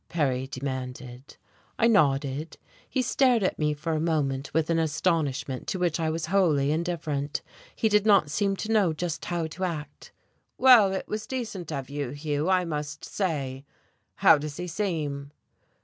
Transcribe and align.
Perry 0.09 0.47
demanded. 0.47 1.37
I 1.77 1.85
nodded. 1.85 2.57
He 2.89 3.03
stared 3.03 3.43
at 3.43 3.59
me 3.59 3.75
for 3.75 3.91
a 3.93 3.99
moment 4.01 4.51
with 4.51 4.71
an 4.71 4.79
astonishment 4.79 5.67
to 5.67 5.77
which 5.77 5.99
I 5.99 6.09
was 6.09 6.25
wholly 6.33 6.71
indifferent. 6.71 7.43
He 7.75 7.87
did 7.87 8.03
not 8.03 8.31
seem 8.31 8.55
to 8.55 8.71
know 8.71 8.93
just 8.93 9.23
how 9.25 9.45
to 9.45 9.63
act. 9.63 10.11
"Well, 10.57 10.91
it 10.91 11.07
was 11.07 11.27
decent 11.27 11.71
of 11.71 11.87
you, 11.91 12.09
Hugh, 12.09 12.49
I 12.49 12.65
must 12.65 13.05
say. 13.05 13.63
How 14.15 14.39
does 14.39 14.57
he 14.57 14.65
seem?" 14.65 15.33